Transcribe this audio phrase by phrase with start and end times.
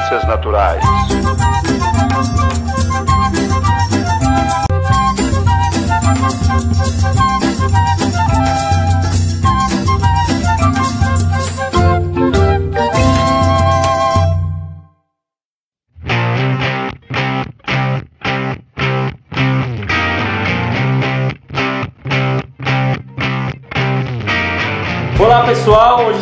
[0.00, 1.39] ciências naturais.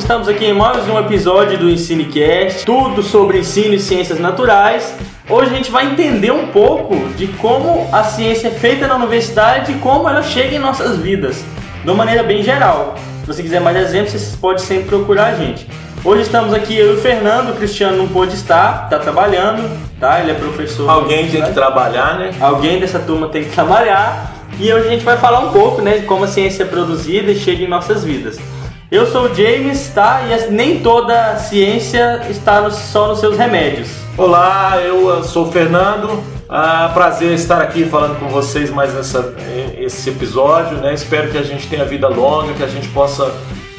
[0.09, 4.95] Estamos aqui em mais um episódio do EnsineCast, tudo sobre ensino e ciências naturais.
[5.29, 9.71] Hoje a gente vai entender um pouco de como a ciência é feita na universidade
[9.71, 11.45] e como ela chega em nossas vidas,
[11.85, 12.95] de uma maneira bem geral.
[13.21, 15.69] Se você quiser mais exemplos, você pode sempre procurar a gente.
[16.03, 19.63] Hoje estamos aqui eu e o Fernando, o Cristiano não pôde estar, está trabalhando,
[20.01, 20.21] tá?
[20.21, 20.89] Ele é professor.
[20.89, 22.31] Alguém tem que trabalhar, né?
[22.41, 24.33] Alguém dessa turma tem que trabalhar.
[24.59, 27.31] E hoje a gente vai falar um pouco, né, de como a ciência é produzida
[27.31, 28.39] e chega em nossas vidas.
[28.91, 30.23] Eu sou o James, tá?
[30.23, 33.91] E nem toda ciência está no, só nos seus remédios.
[34.17, 36.25] Olá, eu sou o Fernando.
[36.49, 39.35] Ah, prazer estar aqui falando com vocês mais nessa,
[39.77, 40.95] esse episódio, né?
[40.95, 43.31] Espero que a gente tenha vida longa, que a gente possa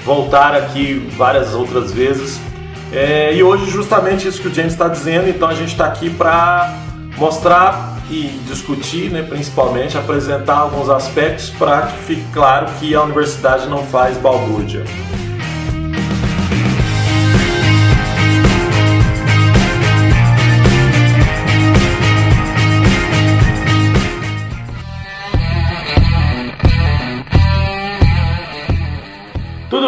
[0.06, 2.40] voltar aqui várias outras vezes.
[2.94, 6.12] É, e hoje justamente isso que o James está dizendo, então a gente está aqui
[6.12, 6.72] para
[7.18, 13.68] mostrar e discutir, né, principalmente, apresentar alguns aspectos para que fique claro que a universidade
[13.68, 14.84] não faz balbúrdia.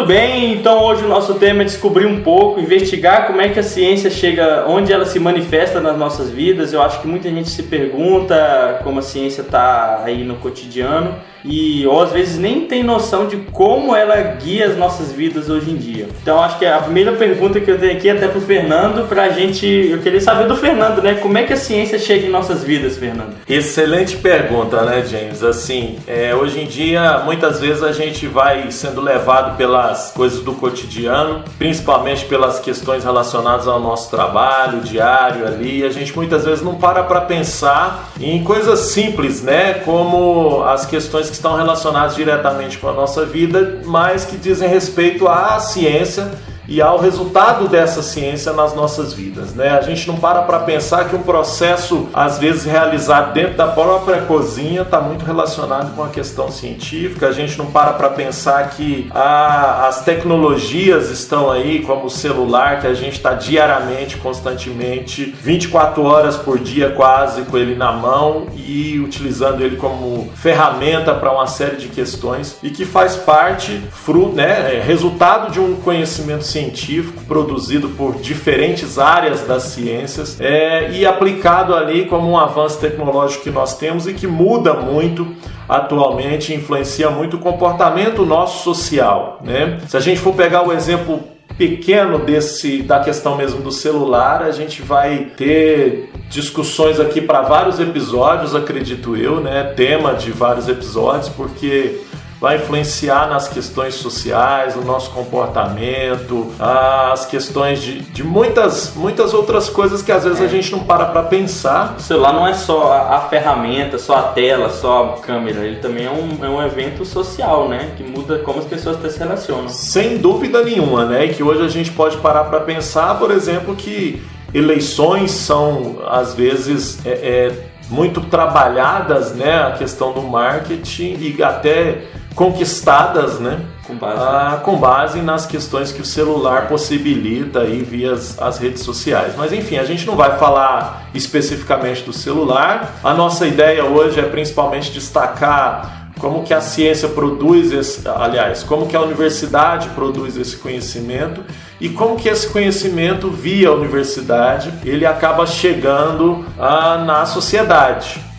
[0.02, 3.60] Tudo bem, então hoje o nosso tema é descobrir um pouco, investigar como é que
[3.60, 6.72] a ciência chega, onde ela se manifesta nas nossas vidas.
[6.72, 11.14] Eu acho que muita gente se pergunta como a ciência está aí no cotidiano
[11.44, 15.70] e ou às vezes nem tem noção de como ela guia as nossas vidas hoje
[15.70, 16.08] em dia.
[16.22, 19.30] Então acho que a primeira pergunta que eu tenho aqui é até pro Fernando, pra
[19.30, 21.14] gente, eu queria saber do Fernando, né?
[21.14, 23.34] Como é que a ciência chega em nossas vidas, Fernando?
[23.48, 25.42] Excelente pergunta, né, James?
[25.42, 30.52] Assim, é, hoje em dia muitas vezes a gente vai sendo levado pelas coisas do
[30.52, 35.84] cotidiano, principalmente pelas questões relacionadas ao nosso trabalho diário ali.
[35.84, 39.74] A gente muitas vezes não para para pensar em coisas simples, né?
[39.84, 45.26] Como as questões que estão relacionadas diretamente com a nossa vida, mas que dizem respeito
[45.26, 46.30] à ciência
[46.68, 49.70] e ao resultado dessa ciência nas nossas vidas, né?
[49.70, 54.22] A gente não para para pensar que um processo às vezes realizado dentro da própria
[54.22, 57.28] cozinha está muito relacionado com a questão científica.
[57.28, 62.80] A gente não para para pensar que a, as tecnologias estão aí, como o celular,
[62.80, 68.46] que a gente está diariamente, constantemente, 24 horas por dia quase com ele na mão
[68.56, 74.34] e utilizando ele como ferramenta para uma série de questões e que faz parte, fruto,
[74.34, 81.06] né, é resultado de um conhecimento científico produzido por diferentes áreas das ciências é, e
[81.06, 85.26] aplicado ali como um avanço tecnológico que nós temos e que muda muito
[85.68, 89.40] atualmente, influencia muito o comportamento nosso social.
[89.42, 89.80] Né?
[89.88, 91.20] Se a gente for pegar o exemplo
[91.56, 97.78] pequeno desse da questão mesmo do celular, a gente vai ter discussões aqui para vários
[97.78, 99.64] episódios, acredito eu, né?
[99.76, 102.00] Tema de vários episódios, porque
[102.42, 109.70] vai influenciar nas questões sociais, no nosso comportamento, as questões de, de muitas, muitas outras
[109.70, 110.46] coisas que às vezes é.
[110.46, 111.94] a gente não para para pensar.
[111.96, 115.76] O celular não é só a, a, ferramenta, só a tela, só a câmera, ele
[115.76, 117.92] também é um, é um evento social, né?
[117.96, 119.68] Que muda como as pessoas se relacionam.
[119.68, 121.26] Sem dúvida nenhuma, né?
[121.26, 124.20] E que hoje a gente pode parar para pensar, por exemplo, que
[124.52, 127.52] eleições são às vezes é, é,
[127.88, 129.62] muito trabalhadas, né?
[129.62, 132.02] A questão do marketing e até
[132.34, 133.60] conquistadas, né?
[133.86, 134.20] Com base.
[134.20, 139.34] Ah, com base nas questões que o celular possibilita aí via as, as, redes sociais.
[139.36, 142.96] Mas enfim, a gente não vai falar especificamente do celular.
[143.02, 148.86] A nossa ideia hoje é principalmente destacar como que a ciência produz esse, aliás, como
[148.86, 151.42] que a universidade produz esse conhecimento
[151.80, 158.31] e como que esse conhecimento via a universidade ele acaba chegando ah, na sociedade.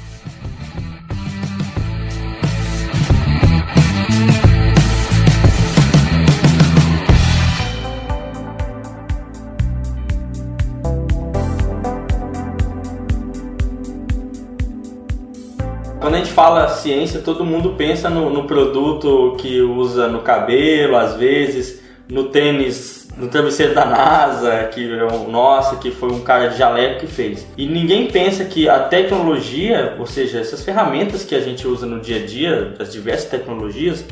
[16.83, 23.07] Ciência, todo mundo pensa no, no produto que usa no cabelo, às vezes, no tênis,
[23.17, 27.07] no travesseiro da NASA, que é o nosso, que foi um cara de jaleco que
[27.07, 27.47] fez.
[27.57, 31.99] E ninguém pensa que a tecnologia, ou seja, essas ferramentas que a gente usa no
[31.99, 34.05] dia a dia, as diversas tecnologias,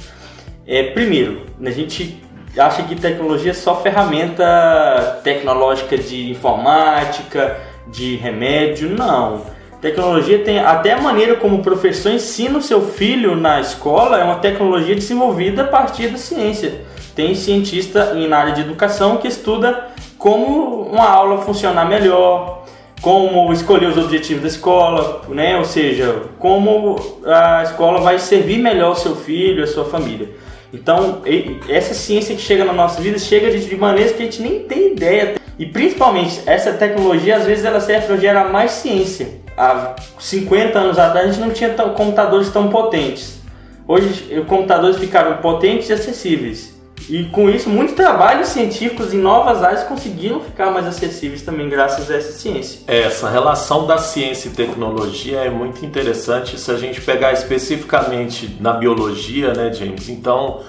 [0.65, 2.23] é primeiro, a gente
[2.57, 8.89] acha que tecnologia é só ferramenta tecnológica de informática, de remédio.
[8.89, 9.60] Não.
[9.81, 14.23] Tecnologia tem até a maneira como o professor ensina o seu filho na escola é
[14.23, 16.81] uma tecnologia desenvolvida a partir da ciência.
[17.15, 19.87] Tem cientista na área de educação que estuda
[20.19, 22.63] como uma aula funcionar melhor,
[23.01, 25.57] como escolher os objetivos da escola, né?
[25.57, 26.95] ou seja, como
[27.25, 30.29] a escola vai servir melhor o seu filho, a sua família.
[30.71, 31.23] Então,
[31.67, 34.93] essa ciência que chega na nossa vida chega de maneiras que a gente nem tem
[34.93, 35.35] ideia.
[35.57, 39.40] E principalmente, essa tecnologia às vezes ela serve para gerar mais ciência.
[39.57, 43.39] Há 50 anos atrás a gente não tinha computadores tão potentes.
[43.87, 46.71] Hoje, os computadores ficaram potentes e acessíveis.
[47.09, 52.09] E com isso, muitos trabalhos científicos em novas áreas conseguiram ficar mais acessíveis também graças
[52.09, 52.81] a essa ciência.
[52.87, 58.73] Essa relação da ciência e tecnologia é muito interessante se a gente pegar especificamente na
[58.73, 60.09] biologia, né, James?
[60.09, 60.61] Então,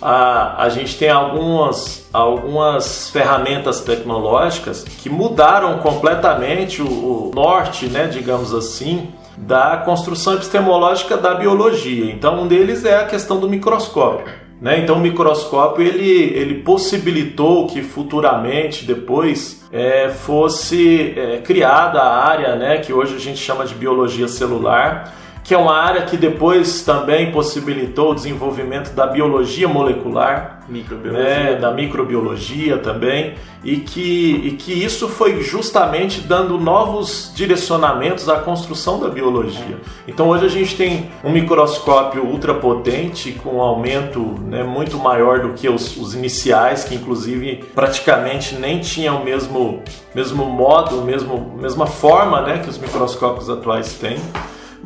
[0.00, 8.06] a, a gente tem algumas, algumas ferramentas tecnológicas que mudaram completamente o, o norte, né,
[8.06, 12.10] digamos assim, da construção epistemológica da biologia.
[12.12, 14.40] Então, um deles é a questão do microscópio.
[14.60, 14.80] Né?
[14.80, 22.56] Então o microscópio ele, ele possibilitou que futuramente depois é, fosse é, criada a área
[22.56, 25.14] né, que hoje a gente chama de biologia celular,
[25.50, 31.24] que é uma área que depois também possibilitou o desenvolvimento da biologia molecular, microbiologia.
[31.24, 38.38] Né, da microbiologia também, e que, e que isso foi justamente dando novos direcionamentos à
[38.38, 39.76] construção da biologia.
[40.06, 45.54] Então hoje a gente tem um microscópio ultrapotente com um aumento né, muito maior do
[45.54, 49.82] que os, os iniciais, que inclusive praticamente nem tinham o mesmo,
[50.14, 54.16] mesmo modo, mesmo, mesma forma né, que os microscópios atuais têm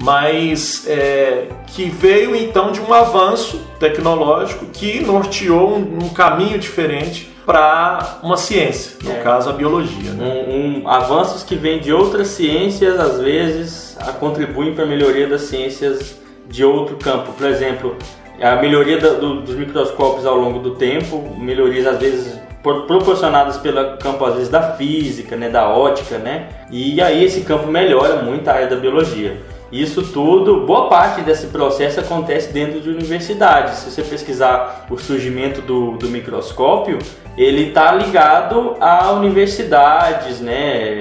[0.00, 7.32] mas é, que veio então de um avanço tecnológico que norteou um, um caminho diferente
[7.46, 9.20] para uma ciência, no é.
[9.20, 10.12] caso a biologia.
[10.12, 10.24] Né?
[10.48, 15.42] Um, um, avanços que vêm de outras ciências, às vezes, contribuem para a melhoria das
[15.42, 16.18] ciências
[16.48, 17.32] de outro campo.
[17.32, 17.96] Por exemplo,
[18.40, 23.98] a melhoria da, do, dos microscópios ao longo do tempo, melhorias às vezes proporcionadas pelo
[23.98, 26.48] campo às vezes da física, né, da ótica, né?
[26.70, 29.36] E aí esse campo melhora muito a área da biologia.
[29.74, 33.78] Isso tudo, boa parte desse processo acontece dentro de universidades.
[33.78, 36.96] Se você pesquisar o surgimento do, do microscópio,
[37.36, 41.00] ele está ligado a universidades, né?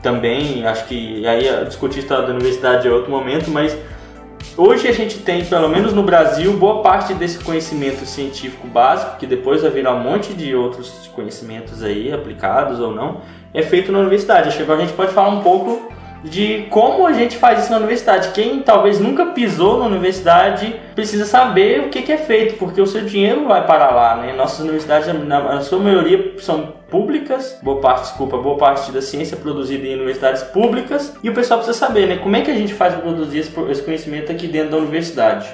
[0.00, 3.76] Também, acho que aí discutir a história da universidade é outro momento, mas
[4.56, 9.26] hoje a gente tem, pelo menos no Brasil, boa parte desse conhecimento científico básico, que
[9.26, 13.22] depois vai virar um monte de outros conhecimentos aí, aplicados ou não,
[13.52, 14.46] é feito na universidade.
[14.46, 15.92] Acho que agora a gente pode falar um pouco
[16.24, 18.30] de como a gente faz isso na universidade.
[18.30, 22.86] Quem talvez nunca pisou na universidade precisa saber o que, que é feito, porque o
[22.86, 24.32] seu dinheiro vai para lá, né?
[24.32, 29.38] Nossas universidades, na, sua maioria, são públicas, boa parte, desculpa, boa parte da ciência é
[29.38, 32.16] produzida em universidades públicas, e o pessoal precisa saber, né?
[32.16, 35.48] Como é que a gente faz para produzir esse conhecimento aqui dentro da universidade.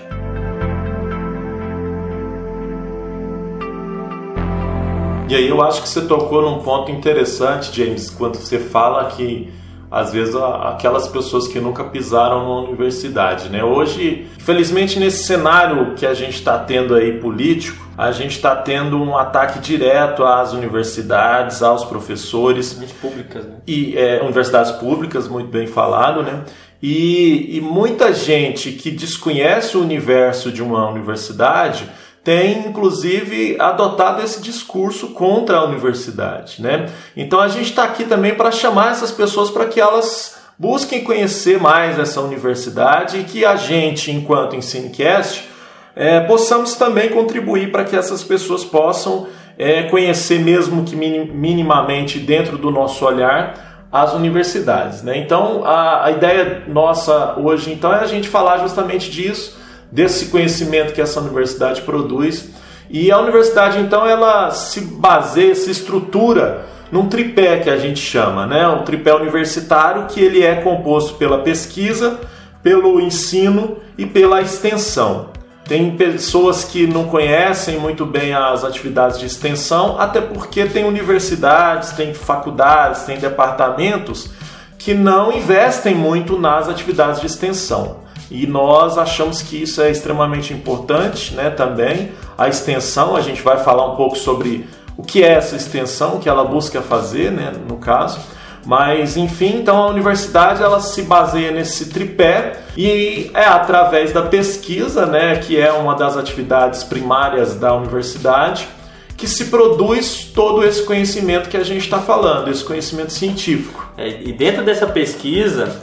[5.29, 9.49] E aí eu acho que você tocou num ponto interessante, James, quando você fala que
[9.91, 13.65] às vezes aquelas pessoas que nunca pisaram na universidade, né?
[13.65, 19.03] Hoje, infelizmente, nesse cenário que a gente está tendo aí político, a gente está tendo
[19.03, 22.73] um ataque direto às universidades, aos professores.
[22.73, 23.57] Universidades públicas, né?
[23.67, 26.45] E é, universidades públicas, muito bem falado, né?
[26.83, 31.87] E, e muita gente que desconhece o universo de uma universidade
[32.23, 36.87] tem inclusive adotado esse discurso contra a universidade, né?
[37.17, 41.59] Então a gente está aqui também para chamar essas pessoas para que elas busquem conhecer
[41.59, 45.49] mais essa universidade e que a gente, enquanto Ensinecast,
[45.97, 49.27] é, possamos também contribuir para que essas pessoas possam
[49.59, 55.03] é, conhecer, mesmo que minimamente dentro do nosso olhar, as universidades.
[55.03, 55.19] Né?
[55.19, 59.60] Então, a, a ideia nossa hoje então é a gente falar justamente disso
[59.91, 62.51] desse conhecimento que essa universidade produz.
[62.89, 68.47] E a universidade, então, ela se baseia, se estrutura num tripé que a gente chama,
[68.47, 68.67] né?
[68.67, 72.19] O tripé universitário, que ele é composto pela pesquisa,
[72.63, 75.31] pelo ensino e pela extensão.
[75.65, 81.93] Tem pessoas que não conhecem muito bem as atividades de extensão, até porque tem universidades,
[81.93, 84.31] tem faculdades, tem departamentos
[84.77, 88.00] que não investem muito nas atividades de extensão.
[88.31, 92.13] E nós achamos que isso é extremamente importante, né, também.
[92.39, 96.19] A extensão, a gente vai falar um pouco sobre o que é essa extensão, o
[96.21, 98.21] que ela busca fazer, né, no caso.
[98.65, 105.07] Mas enfim, então a universidade ela se baseia nesse tripé e é através da pesquisa,
[105.07, 108.69] né, que é uma das atividades primárias da universidade,
[109.17, 113.91] que se produz todo esse conhecimento que a gente está falando, esse conhecimento científico.
[113.97, 115.81] É, e dentro dessa pesquisa,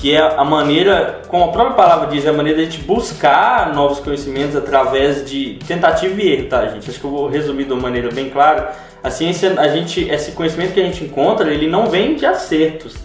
[0.00, 2.82] que é a maneira, como a própria palavra diz, é a maneira de a gente
[2.84, 6.88] buscar novos conhecimentos através de tentativa e erro, tá, gente?
[6.88, 8.74] Acho que eu vou resumir de uma maneira bem clara.
[9.04, 12.96] A ciência, a gente, esse conhecimento que a gente encontra, ele não vem de acertos,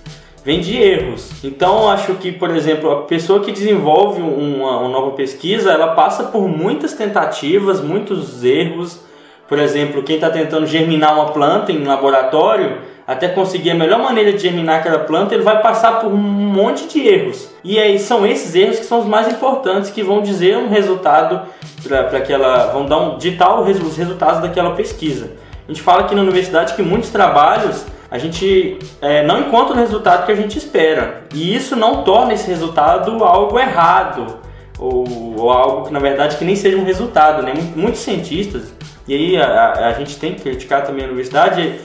[0.42, 1.44] vem de erros.
[1.44, 6.24] Então, acho que, por exemplo, a pessoa que desenvolve uma, uma nova pesquisa, ela passa
[6.24, 9.02] por muitas tentativas, muitos erros.
[9.50, 14.34] Por exemplo, quem está tentando germinar uma planta em laboratório, até conseguir a melhor maneira
[14.34, 17.50] de germinar aquela planta, ele vai passar por um monte de erros.
[17.64, 21.42] E aí são esses erros que são os mais importantes que vão dizer um resultado
[21.88, 25.32] para aquela, vão dar um ditar os resultados daquela pesquisa.
[25.68, 29.78] A gente fala aqui na universidade que muitos trabalhos a gente é, não encontra o
[29.78, 31.24] resultado que a gente espera.
[31.34, 34.38] E isso não torna esse resultado algo errado,
[34.80, 35.06] ou,
[35.38, 37.44] ou algo que na verdade que nem seja um resultado.
[37.44, 37.54] Né?
[37.76, 38.74] Muitos cientistas,
[39.08, 41.80] e aí a, a, a gente tem que criticar também a universidade,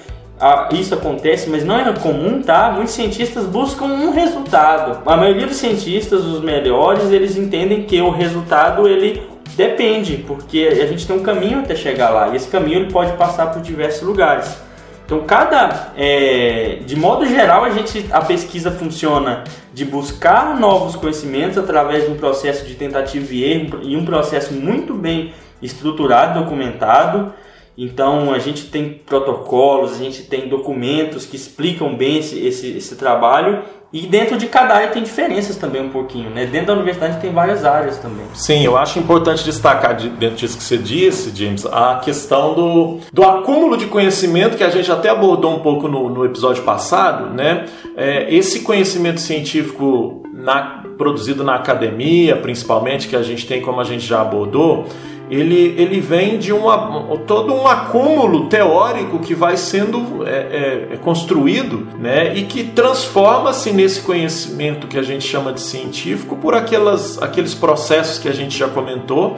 [0.73, 2.71] isso acontece, mas não é comum, tá?
[2.71, 5.03] Muitos cientistas buscam um resultado.
[5.05, 9.23] A maioria dos cientistas, os melhores, eles entendem que o resultado ele
[9.57, 13.13] depende, porque a gente tem um caminho até chegar lá e esse caminho ele pode
[13.13, 14.57] passar por diversos lugares.
[15.05, 19.43] Então, cada, é, de modo geral, a gente, a pesquisa funciona
[19.75, 24.55] de buscar novos conhecimentos através de um processo de tentativa e erro e um processo
[24.55, 27.35] muito bem estruturado, documentado.
[27.83, 32.95] Então a gente tem protocolos, a gente tem documentos que explicam bem esse, esse, esse
[32.95, 36.45] trabalho e dentro de cada área tem diferenças também um pouquinho, né?
[36.45, 38.27] Dentro da universidade tem várias áreas também.
[38.35, 43.25] Sim, eu acho importante destacar dentro disso que você disse, James, a questão do, do
[43.25, 47.65] acúmulo de conhecimento que a gente até abordou um pouco no, no episódio passado, né?
[47.97, 53.85] É, esse conhecimento científico na, produzido na academia, principalmente, que a gente tem, como a
[53.85, 54.87] gente já abordou,
[55.31, 60.97] ele, ele vem de uma, todo um acúmulo teórico que vai sendo é, é, é,
[60.97, 67.23] construído né, e que transforma-se nesse conhecimento que a gente chama de científico por aquelas,
[67.23, 69.37] aqueles processos que a gente já comentou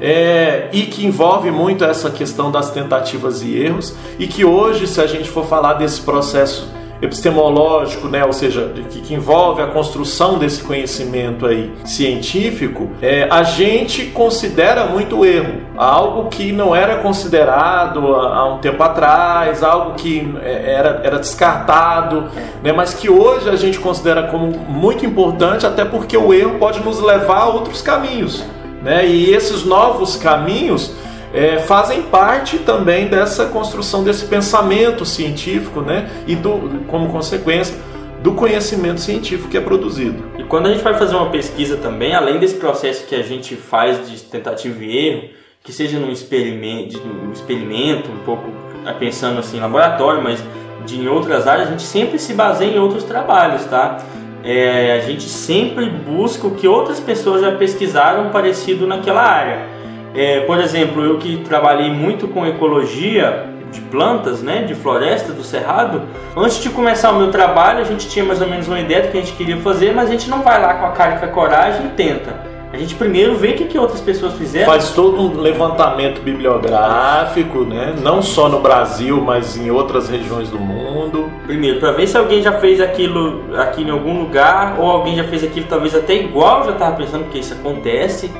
[0.00, 0.10] é.
[0.10, 5.00] é e que envolve muito essa questão das tentativas e erros e que hoje, se
[5.00, 10.38] a gente for falar desse processo epistemológico, né, ou seja, que, que, envolve a construção
[10.38, 18.14] desse conhecimento aí científico, é, a gente considera muito erro, algo que não era considerado
[18.14, 22.28] há, há um tempo atrás, algo que é, era, era descartado,
[22.62, 26.80] né, mas que hoje a gente considera como muito importante, até porque o erro pode
[26.80, 28.44] nos levar a outros caminhos,
[28.82, 30.94] né, e esses novos caminhos
[31.32, 36.10] é, fazem parte também dessa construção desse pensamento científico, né?
[36.26, 37.76] E do, como consequência
[38.22, 40.22] do conhecimento científico que é produzido.
[40.38, 43.56] E quando a gente vai fazer uma pesquisa também, além desse processo que a gente
[43.56, 45.28] faz de tentativa e erro,
[45.62, 48.50] que seja num experimento, um experimento, um pouco
[48.84, 50.42] tá pensando assim em laboratório, mas
[50.84, 53.98] de em outras áreas, a gente sempre se baseia em outros trabalhos, tá?
[54.42, 59.66] É, a gente sempre busca o que outras pessoas já pesquisaram parecido naquela área.
[60.14, 65.44] É, por exemplo, eu que trabalhei muito com ecologia de plantas, né, de floresta, do
[65.44, 66.02] cerrado,
[66.36, 69.08] antes de começar o meu trabalho, a gente tinha mais ou menos uma ideia do
[69.08, 71.18] que a gente queria fazer, mas a gente não vai lá com a cara e
[71.18, 72.50] com a coragem e tenta.
[72.72, 74.66] A gente primeiro vê o que, que outras pessoas fizeram.
[74.66, 77.96] Faz todo um levantamento bibliográfico, né?
[78.00, 81.28] Não só no Brasil, mas em outras regiões do mundo.
[81.46, 85.24] Primeiro, para ver se alguém já fez aquilo aqui em algum lugar, ou alguém já
[85.24, 88.30] fez aquilo talvez até igual, já estava pensando que isso acontece.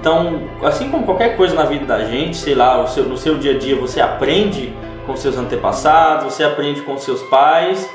[0.00, 3.58] Então, assim como qualquer coisa na vida da gente, sei lá, no seu dia a
[3.58, 4.72] dia você aprende
[5.04, 7.88] com seus antepassados, você aprende com seus pais.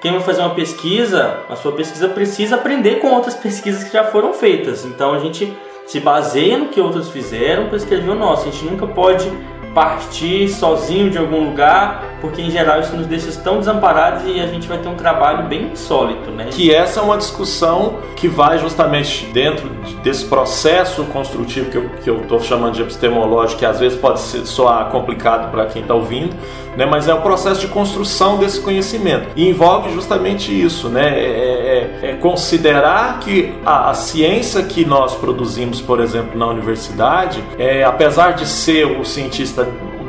[0.00, 4.04] Quem vai fazer uma pesquisa, a sua pesquisa precisa aprender com outras pesquisas que já
[4.04, 4.84] foram feitas.
[4.84, 5.52] Então a gente
[5.86, 8.48] se baseia no que outros fizeram para escrever o nosso.
[8.48, 9.28] A gente nunca pode
[9.74, 14.46] partir sozinho de algum lugar, porque em geral isso nos deixa tão desamparados e a
[14.46, 16.46] gente vai ter um trabalho bem sólido, né?
[16.50, 19.68] Que essa é uma discussão que vai justamente dentro
[20.02, 25.50] desse processo construtivo que eu estou chamando de epistemológico, que às vezes pode soar complicado
[25.50, 26.34] para quem está ouvindo,
[26.76, 26.86] né?
[26.86, 29.28] mas é o processo de construção desse conhecimento.
[29.36, 31.18] E envolve justamente isso, né?
[31.18, 37.42] É, é, é considerar que a, a, ciência que nós produzimos, por exemplo, na universidade,
[37.58, 39.66] é, apesar de ser o cientista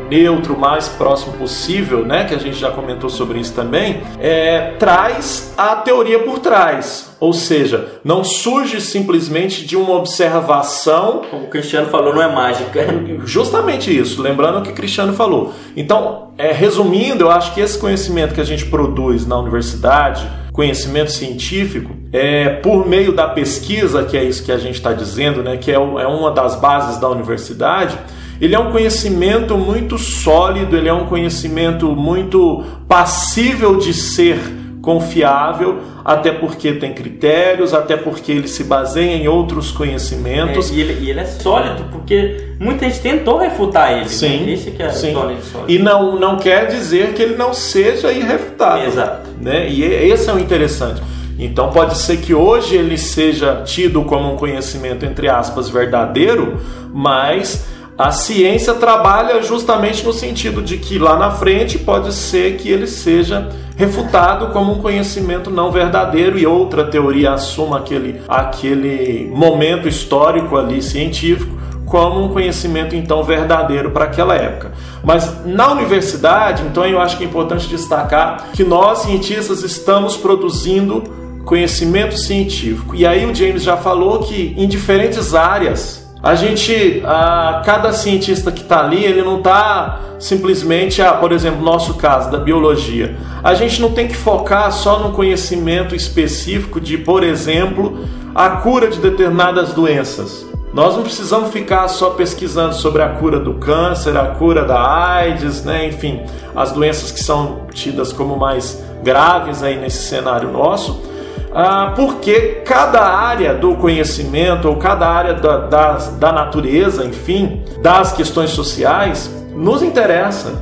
[0.09, 2.25] neutro, o mais próximo possível, né?
[2.25, 7.09] Que a gente já comentou sobre isso também, é, traz a teoria por trás.
[7.19, 11.21] Ou seja, não surge simplesmente de uma observação.
[11.29, 12.81] Como o Cristiano falou, não é mágica.
[13.25, 15.53] Justamente isso, lembrando o que o Cristiano falou.
[15.75, 21.11] Então, é, resumindo, eu acho que esse conhecimento que a gente produz na universidade, conhecimento
[21.11, 25.57] científico, é, por meio da pesquisa, que é isso que a gente está dizendo, né,
[25.57, 27.97] que é, é uma das bases da universidade,
[28.41, 34.39] ele é um conhecimento muito sólido, ele é um conhecimento muito passível de ser
[34.81, 40.71] confiável, até porque tem critérios, até porque ele se baseia em outros conhecimentos.
[40.71, 44.01] É, e, ele, e, ele, é sólido, porque muita gente tentou refutar ele.
[44.01, 44.07] Né?
[44.07, 44.53] Sim, né?
[44.53, 45.13] Esse que é sim.
[45.13, 45.41] sólido.
[45.67, 48.87] E não, não quer dizer que ele não seja irrefutável.
[48.87, 49.29] Exato.
[49.41, 49.69] Né?
[49.69, 51.01] E esse é o interessante.
[51.37, 56.59] Então pode ser que hoje ele seja tido como um conhecimento, entre aspas, verdadeiro,
[56.93, 57.65] mas
[57.99, 62.87] a ciência trabalha justamente no sentido de que lá na frente pode ser que ele
[62.87, 70.55] seja refutado como um conhecimento não verdadeiro e outra teoria assuma aquele, aquele momento histórico
[70.55, 74.71] ali científico como um conhecimento então verdadeiro para aquela época.
[75.03, 81.03] Mas na universidade, então eu acho que é importante destacar que nós cientistas estamos produzindo
[81.43, 82.95] conhecimento científico.
[82.95, 88.51] E aí o James já falou que em diferentes áreas a gente, a, cada cientista
[88.51, 93.15] que está ali, ele não está simplesmente, ah, por exemplo, nosso caso da biologia.
[93.41, 98.89] A gente não tem que focar só no conhecimento específico de, por exemplo, a cura
[98.89, 100.45] de determinadas doenças.
[100.73, 105.63] Nós não precisamos ficar só pesquisando sobre a cura do câncer, a cura da AIDS,
[105.63, 105.87] né?
[105.87, 106.21] enfim,
[106.53, 111.08] as doenças que são tidas como mais graves aí nesse cenário nosso
[111.53, 118.11] ah, porque cada área do conhecimento ou cada área da, da, da natureza, enfim, das
[118.11, 120.61] questões sociais, nos interessa.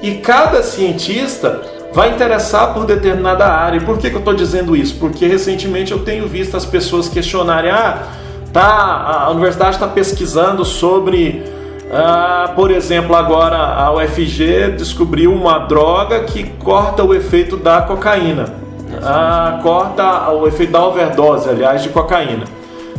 [0.00, 1.60] E cada cientista
[1.92, 3.76] vai interessar por determinada área.
[3.76, 4.96] E por que, que eu estou dizendo isso?
[4.96, 8.04] Porque recentemente eu tenho visto as pessoas questionarem: ah,
[8.50, 11.44] tá, a universidade está pesquisando sobre.
[11.92, 18.63] Ah, por exemplo, agora a UFG descobriu uma droga que corta o efeito da cocaína
[19.02, 22.44] ah, corta o efeito da overdose, aliás, de cocaína.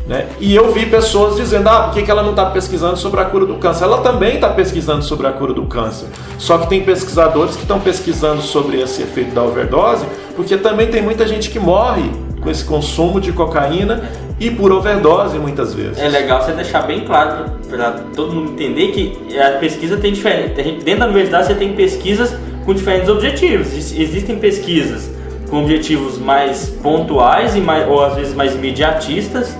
[0.07, 0.27] Né?
[0.39, 3.45] E eu vi pessoas dizendo: ah, por que, ela não está pesquisando sobre a cura
[3.45, 3.85] do câncer?
[3.85, 6.07] Ela também está pesquisando sobre a cura do câncer.
[6.37, 10.05] Só que tem pesquisadores que estão pesquisando sobre esse efeito da overdose,
[10.35, 14.03] porque também tem muita gente que morre com esse consumo de cocaína
[14.39, 15.97] e por overdose muitas vezes.
[15.97, 20.53] É legal você deixar bem claro para todo mundo entender que a pesquisa tem diferente.
[20.83, 23.73] Dentro da universidade você tem pesquisas com diferentes objetivos.
[23.73, 25.14] Existem pesquisas
[25.49, 29.57] com objetivos mais pontuais e mais, ou às vezes mais imediatistas.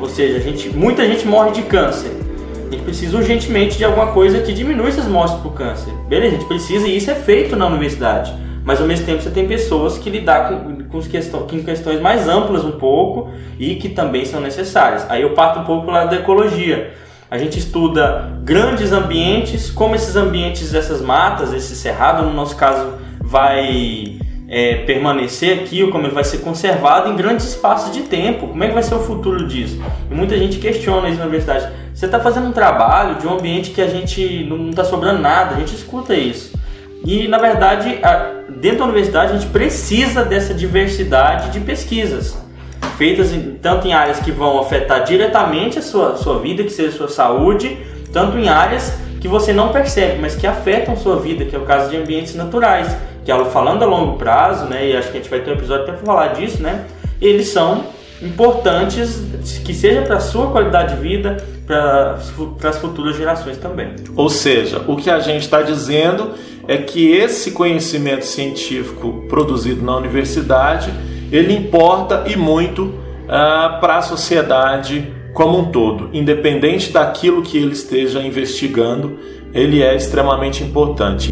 [0.00, 2.10] Ou seja, gente, muita gente morre de câncer.
[2.66, 5.92] A gente precisa urgentemente de alguma coisa que diminua essas mortes por câncer.
[6.08, 8.34] Beleza, a gente precisa e isso é feito na universidade.
[8.64, 12.64] Mas ao mesmo tempo você tem pessoas que lidar com, com, com questões mais amplas
[12.64, 15.06] um pouco e que também são necessárias.
[15.08, 16.92] Aí eu parto um pouco para o lado da ecologia.
[17.30, 22.94] A gente estuda grandes ambientes, como esses ambientes, essas matas, esse cerrado, no nosso caso,
[23.20, 24.18] vai
[24.48, 28.48] é, permanecer aqui ou como ele vai ser conservado em grandes espaços de tempo.
[28.48, 29.80] Como é que vai ser o futuro disso?
[30.10, 31.72] E muita gente questiona isso na universidade.
[31.92, 35.56] Você está fazendo um trabalho de um ambiente que a gente não está sobrando nada,
[35.56, 36.54] a gente escuta isso.
[37.04, 37.98] E na verdade,
[38.60, 42.36] dentro da universidade, a gente precisa dessa diversidade de pesquisas
[42.96, 46.88] feitas em, tanto em áreas que vão afetar diretamente a sua, sua vida, que seja
[46.88, 47.76] a sua saúde,
[48.12, 51.64] tanto em áreas que você não percebe, mas que afetam sua vida, que é o
[51.64, 55.20] caso de ambientes naturais que é falando a longo prazo, né, e acho que a
[55.20, 56.84] gente vai ter um episódio até para falar disso, né,
[57.20, 57.86] eles são
[58.22, 59.20] importantes
[59.64, 61.36] que seja para a sua qualidade de vida,
[61.66, 62.18] para
[62.68, 63.88] as futuras gerações também.
[64.14, 66.34] Ou seja, o que a gente está dizendo
[66.68, 70.92] é que esse conhecimento científico produzido na universidade
[71.32, 77.72] ele importa e muito uh, para a sociedade como um todo, independente daquilo que ele
[77.72, 79.18] esteja investigando,
[79.52, 81.30] ele é extremamente importante.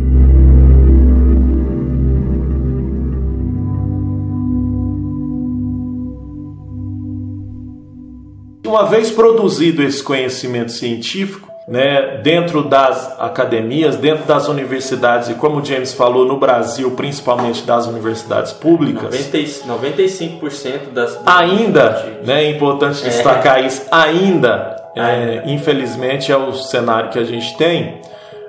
[8.66, 15.60] Uma vez produzido esse conhecimento científico, né, dentro das academias, dentro das universidades, e como
[15.60, 19.04] o James falou, no Brasil, principalmente das universidades públicas.
[19.04, 21.18] 90, 95% das.
[21.24, 23.66] Ainda, né, é importante destacar é.
[23.66, 28.00] isso, ainda, é, infelizmente, é o cenário que a gente tem.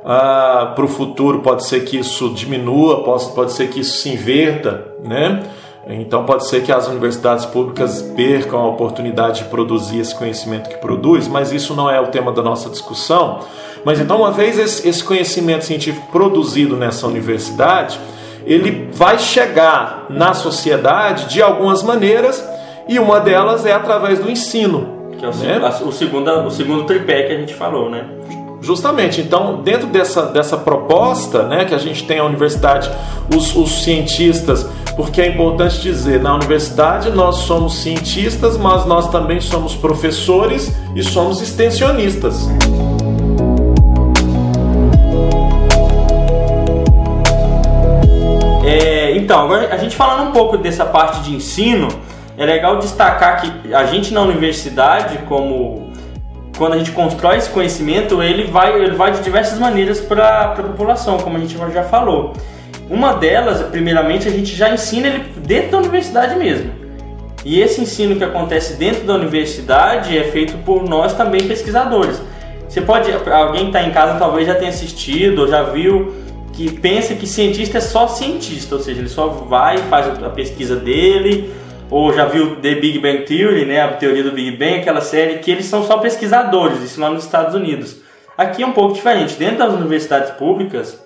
[0.04, 4.10] Ah, Para o futuro, pode ser que isso diminua, pode, pode ser que isso se
[4.10, 5.42] inverta, né?
[5.88, 10.78] Então pode ser que as universidades públicas percam a oportunidade de produzir esse conhecimento que
[10.78, 13.42] produz, mas isso não é o tema da nossa discussão.
[13.84, 18.00] Mas então, uma vez esse conhecimento científico produzido nessa universidade,
[18.44, 22.44] ele vai chegar na sociedade de algumas maneiras,
[22.88, 25.12] e uma delas é através do ensino.
[25.18, 25.74] Que é o, né?
[25.86, 28.06] o, segundo, o segundo tripé que a gente falou, né?
[28.62, 32.90] Justamente, então, dentro dessa, dessa proposta né, que a gente tem a universidade,
[33.36, 39.42] os, os cientistas, porque é importante dizer, na universidade nós somos cientistas, mas nós também
[39.42, 42.48] somos professores e somos extensionistas.
[48.66, 51.90] É, então, agora a gente falando um pouco dessa parte de ensino,
[52.38, 55.94] é legal destacar que a gente na universidade, como
[56.58, 60.48] quando a gente constrói esse conhecimento, ele vai, ele vai de diversas maneiras para a
[60.48, 62.34] população, como a gente já falou.
[62.90, 66.72] Uma delas, primeiramente, a gente já ensina ele dentro da universidade mesmo.
[67.44, 72.22] E esse ensino que acontece dentro da universidade é feito por nós também pesquisadores.
[72.68, 76.14] Você pode, alguém que está em casa talvez já tenha assistido ou já viu
[76.56, 80.76] que pensa que cientista é só cientista, ou seja, ele só vai faz a pesquisa
[80.76, 81.54] dele,
[81.90, 85.40] ou já viu The Big Bang Theory, né, a teoria do Big Bang, aquela série
[85.40, 87.98] que eles são só pesquisadores, isso lá nos Estados Unidos.
[88.38, 89.36] Aqui é um pouco diferente.
[89.36, 91.02] Dentro das universidades públicas,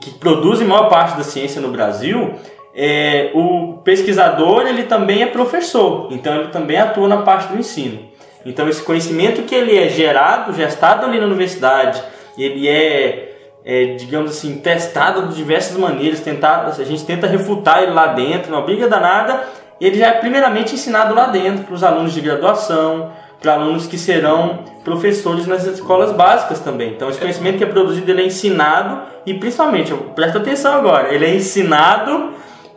[0.00, 2.34] que produzem maior parte da ciência no Brasil,
[2.74, 8.00] é, o pesquisador ele também é professor, então ele também atua na parte do ensino.
[8.44, 12.02] Então esse conhecimento que ele é gerado, gestado ali na universidade,
[12.36, 13.34] ele é,
[13.64, 18.52] é digamos assim, testado de diversas maneiras, tentar, a gente tenta refutar ele lá dentro,
[18.52, 19.44] não briga danada,
[19.80, 23.10] ele já é primeiramente ensinado lá dentro para os alunos de graduação,
[23.40, 26.90] para alunos que serão professores nas escolas básicas também.
[26.90, 31.26] Então, esse conhecimento que é produzido ele é ensinado e, principalmente, presta atenção agora, ele
[31.26, 32.30] é ensinado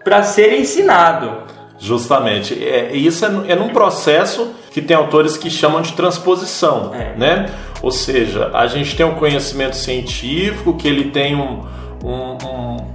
[0.04, 1.50] para ser ensinado.
[1.78, 2.62] Justamente.
[2.62, 7.16] É, isso é, é num processo que tem autores que chamam de transposição, é.
[7.16, 7.46] né?
[7.82, 11.64] Ou seja, a gente tem um conhecimento científico que ele tem um,
[12.04, 12.90] um, um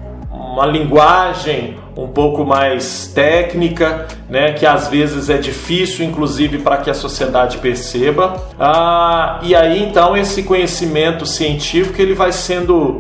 [0.55, 6.89] uma linguagem um pouco mais técnica, né, que às vezes é difícil, inclusive, para que
[6.89, 8.37] a sociedade perceba.
[8.59, 12.99] Ah, e aí então esse conhecimento científico ele vai sendo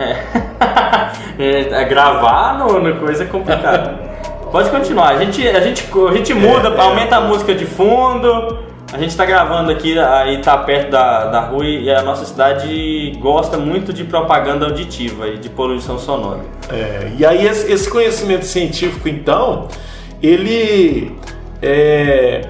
[1.38, 4.10] é, é gravar no, no coisa é complicado.
[4.50, 5.10] Pode continuar.
[5.10, 8.58] A gente, a gente, a gente muda, é, aumenta a música de fundo.
[8.92, 13.16] A gente está gravando aqui e está perto da, da rua e a nossa cidade
[13.20, 16.40] gosta muito de propaganda auditiva e de poluição sonora.
[16.68, 19.68] É, e aí esse conhecimento científico, então,
[20.20, 21.16] ele
[21.62, 22.40] é,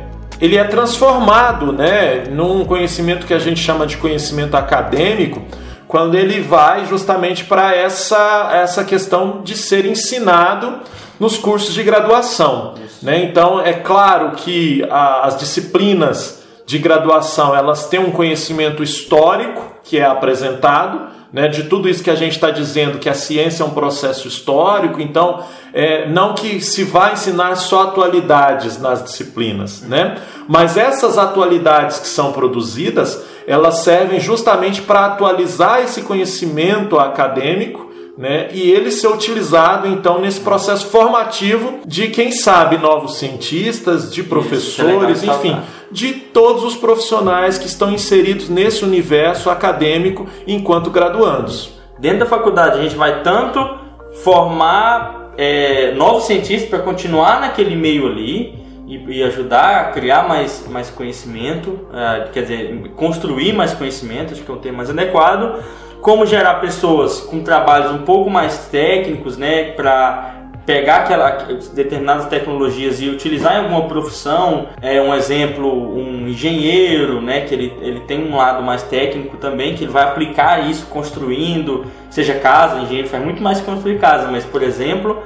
[0.41, 5.43] ele é transformado né, num conhecimento que a gente chama de conhecimento acadêmico,
[5.90, 10.79] quando ele vai justamente para essa, essa questão de ser ensinado
[11.18, 12.74] nos cursos de graduação.
[13.03, 13.24] Né?
[13.24, 19.98] Então, é claro que a, as disciplinas de graduação elas têm um conhecimento histórico que
[19.98, 23.66] é apresentado, né, de tudo isso que a gente está dizendo, que a ciência é
[23.66, 30.16] um processo histórico, então é, não que se vá ensinar só atualidades nas disciplinas, né,
[30.49, 37.89] mas essas atualidades que são produzidas, elas servem justamente para atualizar esse conhecimento acadêmico
[38.21, 38.51] né?
[38.53, 45.23] E ele ser utilizado então nesse processo formativo de quem sabe novos cientistas, de professores,
[45.23, 45.59] Isso, enfim,
[45.91, 51.73] de todos os profissionais que estão inseridos nesse universo acadêmico enquanto graduandos.
[51.99, 53.59] Dentro da faculdade a gente vai tanto
[54.23, 60.69] formar é, novos cientistas para continuar naquele meio ali e, e, ajudar a criar mais,
[60.69, 65.59] mais conhecimento, é, quer dizer, construir mais conhecimento, acho que é um termo mais adequado
[66.01, 71.31] como gerar pessoas com trabalhos um pouco mais técnicos, né, para pegar aquela,
[71.75, 77.73] determinadas tecnologias e utilizar em alguma profissão, é um exemplo, um engenheiro, né, que ele,
[77.81, 82.81] ele tem um lado mais técnico também, que ele vai aplicar isso construindo, seja casa,
[82.81, 85.21] engenheiro faz muito mais que construir casa, mas por exemplo,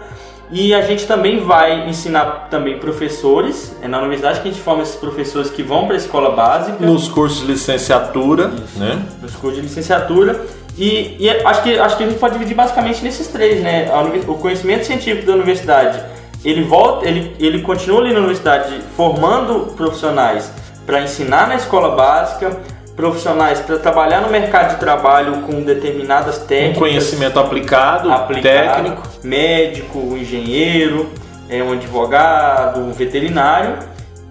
[0.51, 3.75] e a gente também vai ensinar também professores.
[3.83, 6.85] É na universidade que a gente forma esses professores que vão para a escola básica.
[6.85, 9.03] Nos cursos de licenciatura, Isso, né?
[9.23, 10.45] Nos cursos de licenciatura.
[10.77, 13.89] E, e, acho, que, acho que a gente pode dividir basicamente nesses três, né?
[14.27, 16.03] O conhecimento científico da universidade,
[16.45, 20.51] ele volta, ele, ele continua ali na universidade formando profissionais
[20.85, 22.59] para ensinar na escola básica,
[22.97, 26.77] profissionais para trabalhar no mercado de trabalho com determinadas técnicas.
[26.77, 29.09] Um conhecimento aplicado, aplicado técnico.
[29.23, 31.09] Médico, engenheiro,
[31.49, 33.79] é, um advogado, um veterinário.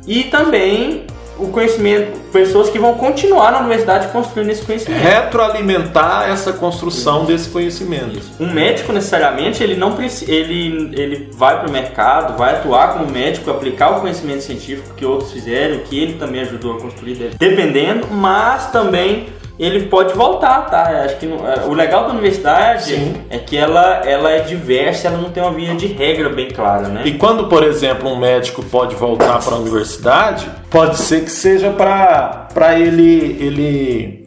[0.06, 1.08] E também
[1.44, 5.02] o conhecimento, pessoas que vão continuar na universidade construindo esse conhecimento.
[5.02, 7.28] Retroalimentar essa construção Isso.
[7.28, 8.18] desse conhecimento.
[8.18, 8.32] Isso.
[8.40, 9.94] Um médico necessariamente ele não
[10.28, 15.06] ele ele vai para o mercado, vai atuar como médico, aplicar o conhecimento científico que
[15.06, 21.04] outros fizeram, que ele também ajudou a construir, dependendo, mas também ele pode voltar, tá?
[21.06, 23.16] Acho que no, é, o legal da universidade Sim.
[23.30, 26.88] é que ela, ela é diversa, ela não tem uma via de regra bem clara,
[26.88, 27.02] né?
[27.06, 31.70] E quando, por exemplo, um médico pode voltar para a universidade, pode ser que seja
[31.70, 34.24] para ele, ele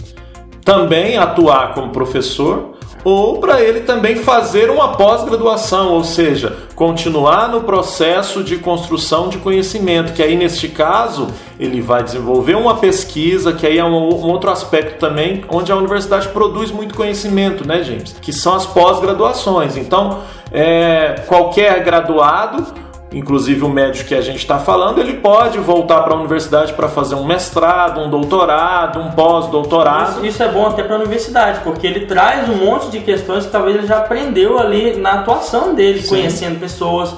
[0.65, 2.76] também atuar como professor
[3.07, 9.39] ou para ele também fazer uma pós-graduação, ou seja, continuar no processo de construção de
[9.39, 14.51] conhecimento, que aí neste caso ele vai desenvolver uma pesquisa, que aí é um, outro
[14.51, 18.17] aspecto também, onde a universidade produz muito conhecimento, né, James?
[18.21, 19.77] Que são as pós-graduações.
[19.77, 22.75] Então, é, qualquer graduado
[23.17, 26.87] inclusive o médico que a gente está falando, ele pode voltar para a universidade para
[26.87, 30.19] fazer um mestrado, um doutorado, um pós-doutorado.
[30.19, 33.47] Isso, isso, é bom até para a universidade, porque ele traz um monte de questões
[33.47, 36.09] que talvez ele já aprendeu ali na atuação dele, Sim.
[36.11, 37.15] conhecendo pessoas,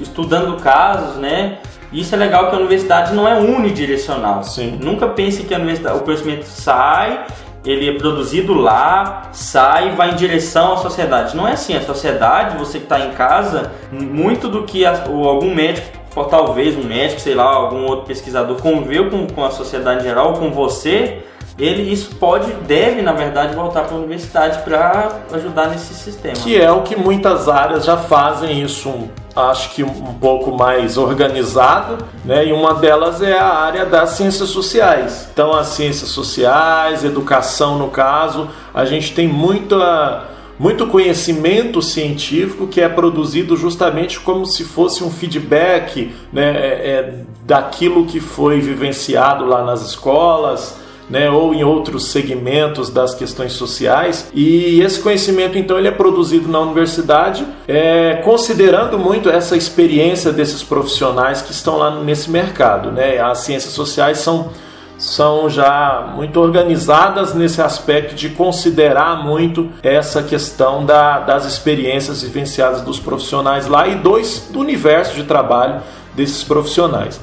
[0.00, 1.58] estudando casos, né?
[1.92, 4.42] Isso é legal que a universidade não é unidirecional.
[4.44, 4.78] Sim.
[4.82, 7.26] Nunca pense que a universidade, o conhecimento sai
[7.68, 11.36] ele é produzido lá, sai e vai em direção à sociedade.
[11.36, 15.54] Não é assim, a sociedade, você que está em casa, muito do que a, algum
[15.54, 20.00] médico, ou talvez um médico, sei lá, algum outro pesquisador conviveu com, com a sociedade
[20.00, 21.22] em geral, com você,
[21.58, 26.34] ele isso pode, deve na verdade voltar para a universidade para ajudar nesse sistema.
[26.34, 31.98] Que é o que muitas áreas já fazem isso, acho que um pouco mais organizado,
[32.24, 32.46] né?
[32.46, 35.28] E uma delas é a área das ciências sociais.
[35.32, 42.80] Então, as ciências sociais, educação no caso, a gente tem muita muito conhecimento científico que
[42.80, 49.44] é produzido justamente como se fosse um feedback né, é, é daquilo que foi vivenciado
[49.44, 54.30] lá nas escolas, né, ou em outros segmentos das questões sociais.
[54.34, 60.62] E esse conhecimento, então, ele é produzido na universidade, é, considerando muito essa experiência desses
[60.62, 62.90] profissionais que estão lá nesse mercado.
[62.90, 63.18] Né?
[63.18, 64.50] As ciências sociais são
[64.98, 72.82] são já muito organizadas nesse aspecto de considerar muito essa questão da, das experiências vivenciadas
[72.82, 75.80] dos profissionais lá e dois, do universo de trabalho
[76.16, 77.20] desses profissionais.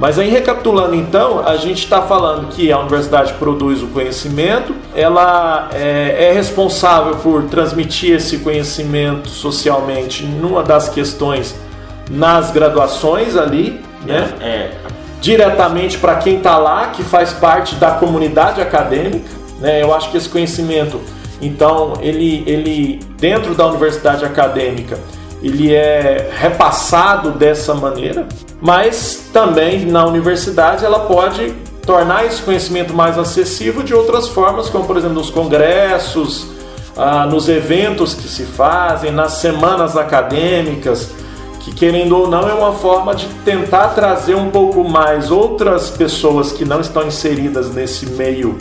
[0.00, 5.68] Mas aí recapitulando então, a gente está falando que a universidade produz o conhecimento, ela
[5.74, 11.54] é, é, responsável por transmitir esse conhecimento socialmente numa das questões
[12.10, 14.32] nas graduações ali, né?
[14.40, 14.46] É.
[14.46, 14.70] é.
[15.20, 19.82] Diretamente para quem está lá, que faz parte da comunidade acadêmica, né?
[19.82, 20.98] Eu acho que esse conhecimento,
[21.42, 24.98] então, ele, ele dentro da universidade acadêmica,
[25.42, 28.26] ele é repassado dessa maneira,
[28.60, 34.84] mas também na universidade ela pode tornar esse conhecimento mais acessível de outras formas, como
[34.84, 36.46] por exemplo nos congressos,
[36.96, 41.10] ah, nos eventos que se fazem, nas semanas acadêmicas,
[41.60, 46.52] que querendo ou não é uma forma de tentar trazer um pouco mais outras pessoas
[46.52, 48.56] que não estão inseridas nesse meio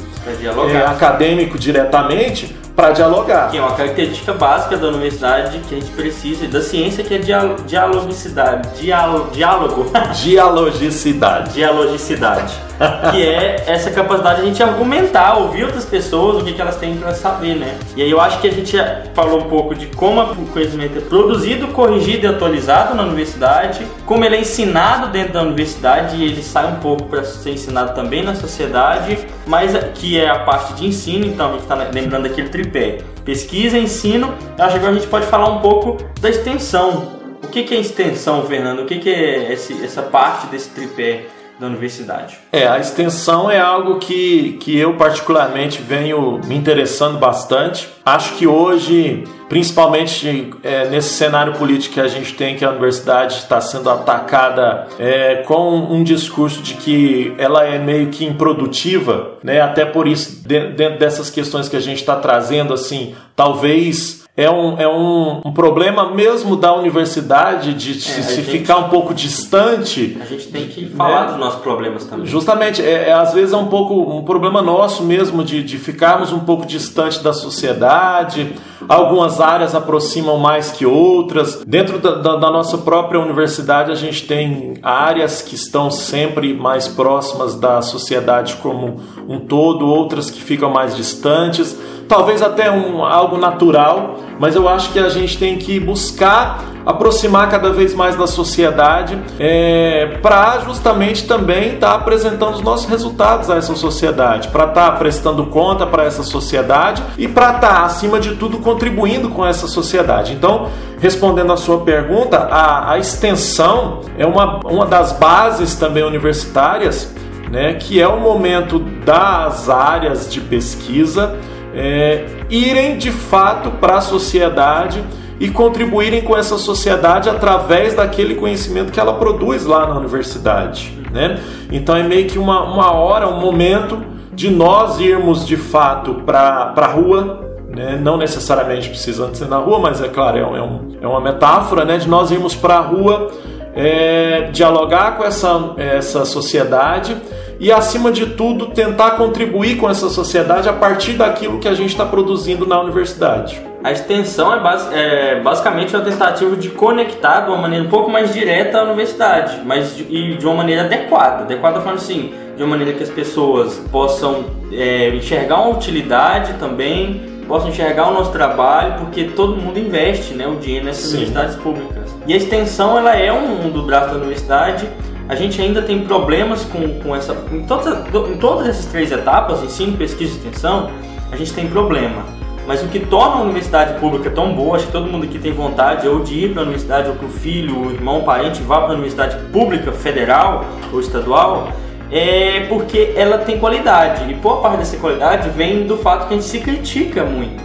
[0.71, 3.51] é, acadêmico diretamente para dialogar.
[3.51, 7.13] Que é uma característica básica da universidade que a gente precisa, e da ciência, que
[7.13, 7.17] é
[7.65, 8.69] dialogicidade.
[8.79, 9.91] Diálogo.
[10.15, 11.53] Dialogicidade.
[11.53, 12.68] Dialogicidade.
[13.11, 16.77] Que é essa capacidade de a gente argumentar, ouvir outras pessoas, o que, que elas
[16.77, 17.77] têm para saber, né?
[17.95, 18.77] E aí eu acho que a gente
[19.13, 24.23] falou um pouco de como o conhecimento é produzido, corrigido e atualizado na universidade, como
[24.23, 28.23] ele é ensinado dentro da universidade e ele sai um pouco para ser ensinado também
[28.23, 32.49] na sociedade, mas que é a parte de ensino, então a gente está lembrando daquele
[32.49, 32.99] tripé.
[33.25, 37.19] Pesquisa, ensino, eu acho que agora a gente pode falar um pouco da extensão.
[37.43, 38.83] O que, que é extensão, Fernando?
[38.83, 41.25] O que, que é esse, essa parte desse tripé?
[41.59, 42.37] Da universidade.
[42.51, 47.89] É, a extensão é algo que, que eu particularmente venho me interessando bastante.
[48.05, 53.35] Acho que hoje, principalmente é, nesse cenário político que a gente tem, que a universidade
[53.35, 59.59] está sendo atacada é, com um discurso de que ela é meio que improdutiva, né?
[59.59, 64.79] Até por isso, dentro dessas questões que a gente está trazendo, assim, talvez é um,
[64.79, 69.13] é um, um problema mesmo da universidade de é, se, se gente, ficar um pouco
[69.13, 70.17] distante.
[70.21, 71.27] A gente tem que falar né?
[71.31, 72.25] dos nossos problemas também.
[72.25, 76.31] Justamente, é, é, às vezes é um pouco um problema nosso mesmo de, de ficarmos
[76.31, 78.53] um pouco distante da sociedade.
[78.87, 81.61] Algumas áreas aproximam mais que outras.
[81.67, 86.87] Dentro da, da, da nossa própria universidade, a gente tem áreas que estão sempre mais
[86.87, 91.77] próximas da sociedade como um todo, outras que ficam mais distantes
[92.09, 97.49] talvez até um, algo natural, mas eu acho que a gente tem que buscar aproximar
[97.49, 103.49] cada vez mais da sociedade é, para justamente também estar tá apresentando os nossos resultados
[103.49, 107.83] a essa sociedade, para estar tá prestando conta para essa sociedade e para estar, tá,
[107.83, 110.33] acima de tudo, contribuindo com essa sociedade.
[110.33, 117.13] Então, respondendo a sua pergunta, a, a extensão é uma, uma das bases também universitárias,
[117.51, 121.37] né, que é o momento das áreas de pesquisa
[121.73, 125.03] é, irem de fato para a sociedade
[125.39, 130.97] e contribuírem com essa sociedade através daquele conhecimento que ela produz lá na universidade.
[131.11, 131.39] Né?
[131.71, 134.03] Então é meio que uma, uma hora, um momento
[134.33, 137.97] de nós irmos de fato para a rua, né?
[138.01, 141.97] não necessariamente precisando ser na rua, mas é claro, é, um, é uma metáfora né?
[141.97, 143.31] de nós irmos para a rua
[143.73, 147.15] é, dialogar com essa, essa sociedade
[147.59, 151.89] e, acima de tudo, tentar contribuir com essa sociedade a partir daquilo que a gente
[151.89, 153.61] está produzindo na universidade.
[153.83, 158.09] A extensão é, base, é, basicamente uma tentativa de conectar de uma maneira um pouco
[158.09, 161.43] mais direta a universidade, mas de, e de uma maneira adequada.
[161.43, 167.21] Adequada falando assim, de uma maneira que as pessoas possam é, enxergar uma utilidade também,
[167.47, 171.17] possam enxergar o nosso trabalho, porque todo mundo investe né, o dinheiro nessas Sim.
[171.17, 172.15] universidades públicas.
[172.27, 174.87] E a extensão ela é um, um do braço da universidade
[175.29, 177.37] a gente ainda tem problemas com, com essa.
[177.51, 177.99] Em todas,
[178.31, 180.89] em todas essas três etapas, ensino, pesquisa e extensão,
[181.31, 182.25] a gente tem problema.
[182.65, 185.51] Mas o que torna a universidade pública tão boa, acho que todo mundo aqui tem
[185.51, 188.61] vontade ou de ir para a universidade, ou que o filho, o irmão, o parente
[188.63, 191.69] vá para a universidade pública, federal ou estadual,
[192.11, 194.29] é porque ela tem qualidade.
[194.31, 197.63] E boa parte dessa qualidade vem do fato que a gente se critica muito.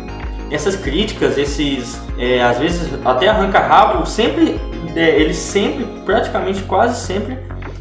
[0.50, 4.60] Essas críticas, esses, é, às vezes até arranca rabo, sempre,
[4.94, 7.38] é, eles sempre, praticamente quase sempre,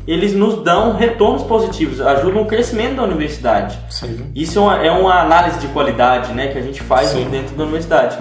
[0.08, 3.78] eles nos dão retornos positivos, ajudam o crescimento da universidade.
[3.90, 4.32] Sim.
[4.36, 7.28] Isso é uma, é uma, análise de qualidade né, que a gente faz Sim.
[7.30, 8.18] dentro da universidade.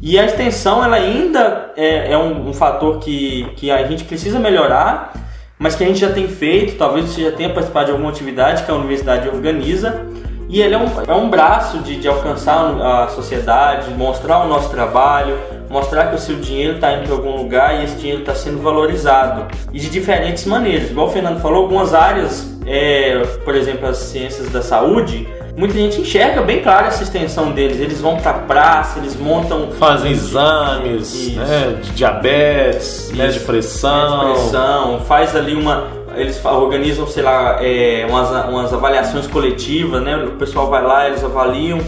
[0.00, 4.38] E a extensão ela ainda é, é um, um, fator que, que a gente precisa
[4.38, 5.12] melhorar,
[5.58, 8.62] mas que a gente já tem feito, talvez você já tenha participado de alguma atividade
[8.62, 10.06] que a universidade organiza,
[10.48, 14.70] e ele é um, é um braço de, de alcançar a sociedade, mostrar o nosso
[14.70, 15.36] trabalho,
[15.68, 18.62] mostrar que o seu dinheiro está indo para algum lugar e esse dinheiro está sendo
[18.62, 20.90] valorizado e de diferentes maneiras.
[20.90, 26.00] Igual o Fernando falou, algumas áreas, é, por exemplo, as ciências da saúde, muita gente
[26.00, 27.80] enxerga bem claro essa extensão deles.
[27.80, 29.70] Eles vão para praça, eles montam.
[29.72, 34.34] Fazem exames né, de diabetes, né, de pressão.
[34.34, 35.88] pressão, faz ali uma.
[36.14, 40.16] Eles organizam, sei lá, é, umas, umas avaliações coletivas, né?
[40.16, 41.78] O pessoal vai lá, eles avaliam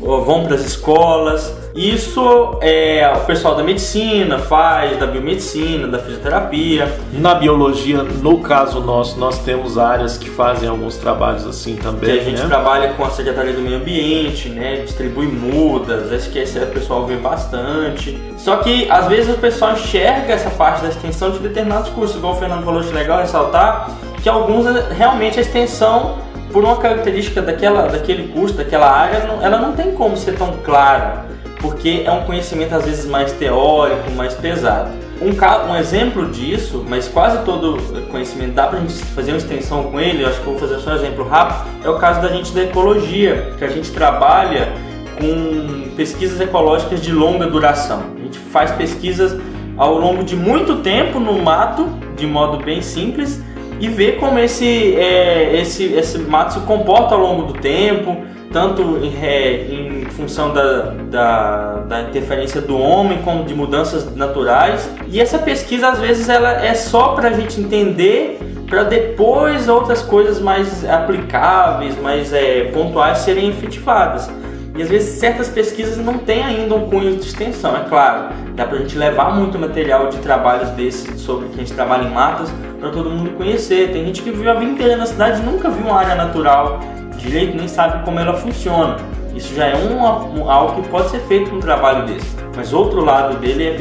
[0.00, 1.54] vão para as escolas.
[1.74, 6.92] Isso é o pessoal da medicina faz, da biomedicina, da fisioterapia.
[7.12, 12.10] Na biologia, no caso nosso, nós temos áreas que fazem alguns trabalhos assim também.
[12.10, 12.48] Que a gente né?
[12.48, 14.76] trabalha com a Secretaria do Meio Ambiente, né?
[14.78, 18.20] Distribui mudas, acho que esse o pessoal vê bastante.
[18.36, 22.34] Só que às vezes o pessoal enxerga essa parte da extensão de determinados cursos, igual
[22.34, 23.90] o Fernando falou, acho legal ressaltar
[24.22, 26.18] que alguns realmente a extensão
[26.52, 31.26] por uma característica daquela, daquele curso, daquela área, ela não tem como ser tão clara,
[31.60, 34.90] porque é um conhecimento às vezes mais teórico, mais pesado.
[35.20, 37.78] Um, um exemplo disso, mas quase todo
[38.10, 40.78] conhecimento dá para a gente fazer uma extensão com ele, eu acho que vou fazer
[40.78, 44.72] só um exemplo rápido, é o caso da gente da ecologia, que a gente trabalha
[45.20, 48.02] com pesquisas ecológicas de longa duração.
[48.16, 49.36] A gente faz pesquisas
[49.76, 51.86] ao longo de muito tempo no mato,
[52.16, 53.42] de modo bem simples,
[53.80, 58.82] e ver como esse, é, esse, esse mato se comporta ao longo do tempo, tanto
[59.02, 64.88] em, é, em função da, da, da, interferência do homem como de mudanças naturais.
[65.08, 68.38] E essa pesquisa às vezes ela é só para a gente entender,
[68.68, 74.30] para depois outras coisas mais aplicáveis, mais é, pontuais serem efetivadas.
[74.76, 78.34] E às vezes certas pesquisas não têm ainda um cunho de extensão, é claro.
[78.54, 82.04] Dá para a gente levar muito material de trabalhos desses sobre que a gente trabalha
[82.04, 83.92] em matas para todo mundo conhecer.
[83.92, 86.80] Tem gente que vive a vida inteira na cidade e nunca viu uma área natural
[87.16, 88.96] direito, nem sabe como ela funciona.
[89.34, 92.26] Isso já é um, algo que pode ser feito com um trabalho desse.
[92.56, 93.72] Mas outro lado dele é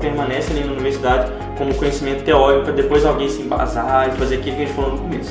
[0.00, 4.56] permanece ali na universidade como conhecimento teórico para depois alguém se embasar e fazer aquilo
[4.56, 5.30] que a gente falou no começo.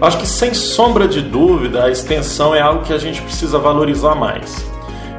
[0.00, 4.14] Acho que sem sombra de dúvida a extensão é algo que a gente precisa valorizar
[4.14, 4.64] mais.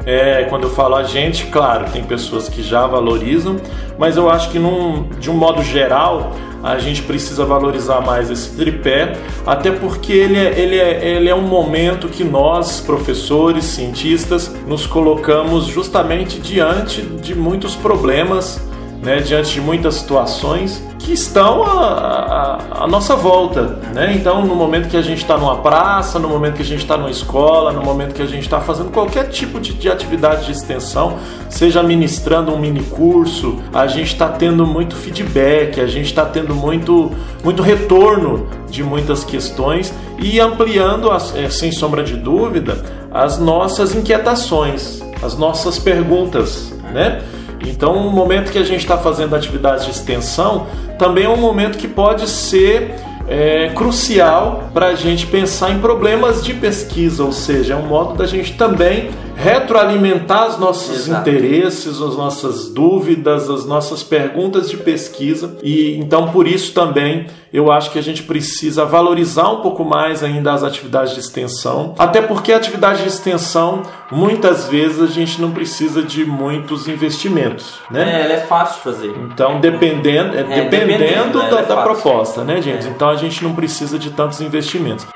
[0.06, 3.56] É, quando eu falo a gente, claro, tem pessoas que já valorizam,
[3.98, 6.32] mas eu acho que num, de um modo geral
[6.62, 9.14] a gente precisa valorizar mais esse tripé,
[9.46, 14.86] até porque ele é, ele é, ele é um momento que nós, professores, cientistas, nos
[14.86, 18.69] colocamos justamente diante de muitos problemas
[19.02, 23.78] né, diante de muitas situações que estão à, nossa volta.
[23.94, 24.14] Né?
[24.14, 26.96] Então, no momento que a gente está numa praça, no momento que a gente está
[26.96, 30.52] numa escola, no momento que a gente está fazendo qualquer tipo de, de, atividade de
[30.52, 36.26] extensão, seja ministrando um mini curso, a gente está tendo muito feedback, a gente está
[36.26, 37.10] tendo muito,
[37.42, 43.94] muito retorno de muitas questões e ampliando, as, é, sem sombra de dúvida, as nossas
[43.94, 47.22] inquietações, as nossas perguntas, né?
[47.66, 50.66] Então, o momento que a gente está fazendo atividades de extensão
[50.98, 52.94] também é um momento que pode ser
[53.28, 58.14] é, crucial para a gente pensar em problemas de pesquisa, ou seja, é um modo
[58.14, 59.10] da gente também
[59.42, 61.28] retroalimentar os nossos Exato.
[61.28, 65.56] interesses, as nossas dúvidas, as nossas perguntas de pesquisa.
[65.62, 70.22] E então por isso também eu acho que a gente precisa valorizar um pouco mais
[70.22, 73.82] ainda as atividades de extensão, até porque a atividade de extensão
[74.12, 78.20] muitas vezes a gente não precisa de muitos investimentos, né?
[78.20, 79.14] É, ela é fácil de fazer.
[79.32, 82.86] Então, dependendo, é, dependendo, dependendo, né, da, é da proposta, né, James?
[82.86, 82.90] É.
[82.90, 85.06] Então a gente não precisa de tantos investimentos.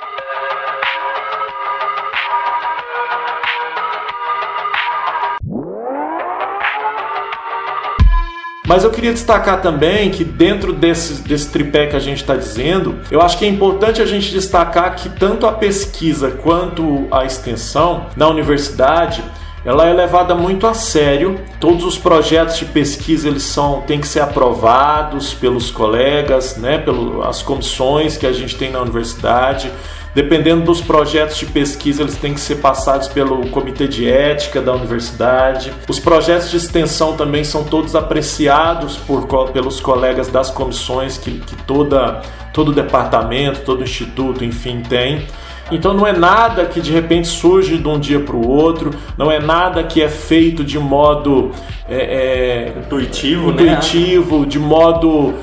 [8.74, 12.96] Mas eu queria destacar também que dentro desse, desse tripé que a gente está dizendo,
[13.08, 18.06] eu acho que é importante a gente destacar que tanto a pesquisa quanto a extensão
[18.16, 19.22] na universidade
[19.64, 21.38] ela é levada muito a sério.
[21.60, 27.42] Todos os projetos de pesquisa eles são têm que ser aprovados pelos colegas, né, pelas
[27.42, 29.70] comissões que a gente tem na universidade.
[30.14, 34.72] Dependendo dos projetos de pesquisa, eles têm que ser passados pelo comitê de ética da
[34.72, 35.72] universidade.
[35.88, 41.56] Os projetos de extensão também são todos apreciados por, pelos colegas das comissões que, que
[41.64, 45.26] toda, todo departamento, todo instituto, enfim, tem.
[45.72, 49.32] Então não é nada que de repente surge de um dia para o outro, não
[49.32, 51.50] é nada que é feito de modo
[51.88, 53.62] é, é, Intuitivo, né?
[53.62, 55.34] intuitivo, de modo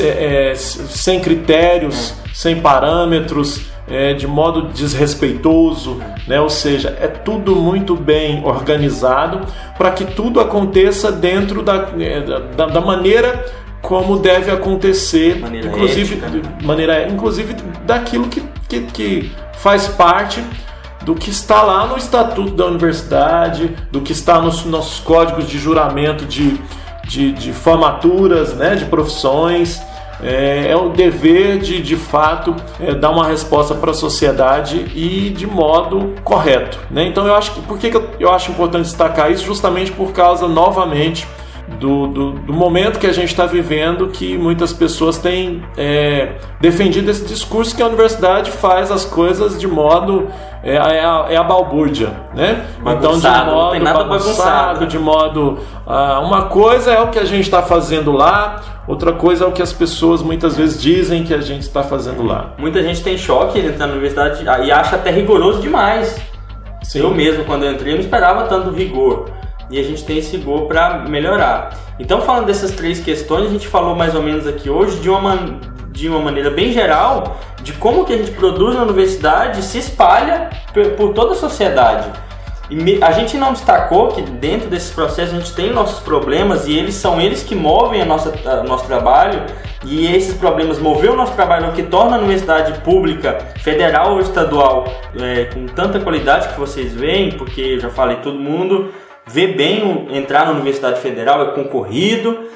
[0.00, 3.60] é, é, sem critérios, sem parâmetros,
[3.90, 6.40] é, de modo desrespeitoso, né?
[6.40, 9.40] ou seja, é tudo muito bem organizado
[9.76, 12.20] para que tudo aconteça dentro da, é,
[12.56, 13.44] da, da maneira
[13.80, 16.42] como deve acontecer, Maneira inclusive, ética, né?
[16.62, 20.42] maneira, inclusive daquilo que, que, que faz parte
[21.02, 25.58] do que está lá no estatuto da universidade, do que está nos nossos códigos de
[25.58, 26.60] juramento de,
[27.04, 29.80] de, de formaturas, né, de profissões.
[30.22, 35.30] É, é o dever de, de fato, é, dar uma resposta para a sociedade e
[35.30, 36.78] de modo correto.
[36.90, 37.06] Né?
[37.06, 39.44] Então, eu acho que por que que eu, eu acho importante destacar isso?
[39.44, 41.26] Justamente por causa, novamente,
[41.78, 47.10] do, do, do momento que a gente está vivendo, que muitas pessoas têm é, defendido
[47.10, 50.28] esse discurso que a universidade faz as coisas de modo
[50.68, 52.64] é, é, a, é a balbúrdia, né?
[52.80, 54.86] Então de Bagunçado, não modo tem nada bagunçado, bagunçado.
[54.86, 59.44] de modo ah, uma coisa é o que a gente está fazendo lá, outra coisa
[59.44, 62.52] é o que as pessoas muitas vezes dizem que a gente está fazendo lá.
[62.58, 66.20] Muita gente tem choque entrar na universidade e acha até rigoroso demais.
[66.82, 67.00] Sim.
[67.00, 69.30] Eu mesmo, quando eu entrei, eu não esperava tanto rigor.
[69.70, 71.70] E a gente tem esse rigor para melhorar.
[71.98, 75.36] Então, falando dessas três questões, a gente falou mais ou menos aqui hoje de uma,
[75.98, 80.48] de uma maneira bem geral de como que a gente produz na universidade se espalha
[80.96, 82.08] por, toda a sociedade.
[82.70, 86.76] E a gente não destacou que dentro desses processos a gente tem nossos problemas e
[86.78, 89.42] eles são eles que movem a nossa, a- nosso trabalho
[89.84, 94.12] e esses problemas mover o nosso trabalho é o que torna a universidade pública, federal
[94.12, 94.84] ou estadual
[95.18, 98.92] é, com tanta qualidade que vocês veem, porque eu já falei, todo mundo
[99.26, 102.48] vê bem entrar na universidade federal, é concorrido,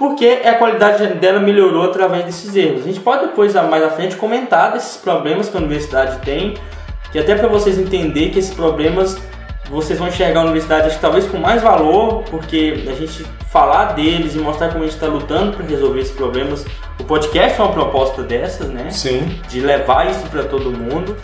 [0.00, 2.80] porque a qualidade dela melhorou através desses erros.
[2.80, 6.54] A gente pode depois, mais à frente, comentar desses problemas que a universidade tem,
[7.12, 9.18] que até para vocês entenderem que esses problemas
[9.68, 13.92] vocês vão enxergar a universidade, acho que talvez com mais valor, porque a gente falar
[13.92, 16.64] deles e mostrar como a gente está lutando para resolver esses problemas.
[16.98, 18.88] O podcast é uma proposta dessas, né?
[18.90, 19.38] Sim.
[19.50, 21.14] De levar isso para todo mundo.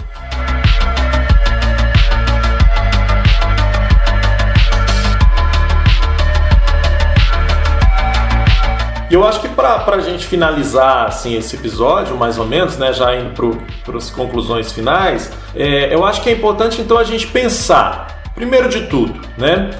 [9.08, 12.92] E eu acho que para a gente finalizar assim, esse episódio, mais ou menos, né,
[12.92, 17.26] já indo para as conclusões finais, é, eu acho que é importante então a gente
[17.28, 19.70] pensar, primeiro de tudo, né?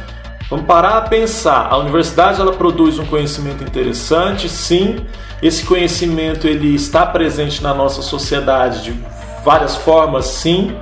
[0.48, 1.66] Vamos parar a pensar.
[1.68, 5.04] A universidade ela produz um conhecimento interessante, sim.
[5.42, 8.94] Esse conhecimento ele está presente na nossa sociedade de
[9.44, 10.72] várias formas, sim.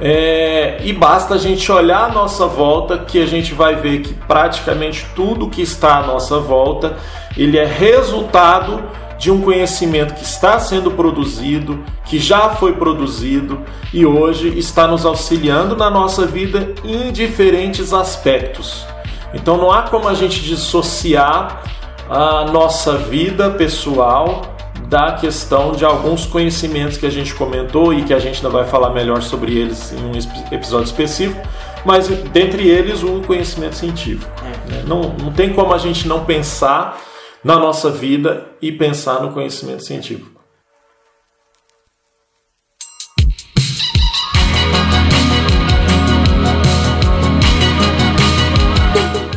[0.00, 4.14] É, e basta a gente olhar à nossa volta que a gente vai ver que
[4.14, 6.96] praticamente tudo que está à nossa volta
[7.36, 8.82] ele é resultado
[9.18, 13.60] de um conhecimento que está sendo produzido, que já foi produzido
[13.92, 18.86] e hoje está nos auxiliando na nossa vida em diferentes aspectos.
[19.34, 21.62] Então não há como a gente dissociar
[22.08, 24.56] a nossa vida pessoal
[24.90, 28.68] da questão de alguns conhecimentos que a gente comentou e que a gente ainda vai
[28.68, 30.10] falar melhor sobre eles em um
[30.52, 31.40] episódio específico,
[31.84, 34.28] mas dentre eles o conhecimento científico.
[34.66, 34.82] né?
[34.84, 37.00] Não, não tem como a gente não pensar
[37.44, 40.40] na nossa vida e pensar no conhecimento científico.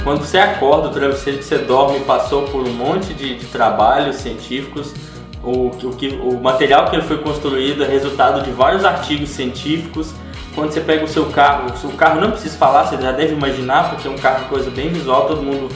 [0.03, 3.45] Quando você acorda do travesseiro que você dorme e passou por um monte de, de
[3.45, 4.93] trabalhos científicos,
[5.43, 10.13] o, o, que, o material que ele foi construído é resultado de vários artigos científicos
[10.55, 13.33] quando você pega o seu carro, o seu carro não precisa falar, você já deve
[13.33, 15.69] imaginar, porque é um carro coisa bem visual, todo mundo